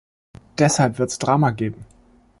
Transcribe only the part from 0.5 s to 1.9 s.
Deshalb wird’s Drama geben.